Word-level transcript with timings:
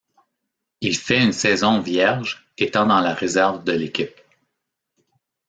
Il 0.81 0.97
fait 0.97 1.23
une 1.23 1.31
saison 1.31 1.79
vierge, 1.79 2.47
étant 2.57 2.87
dans 2.87 3.01
la 3.01 3.13
réserve 3.13 3.63
de 3.63 3.73
l'équipe. 3.73 4.17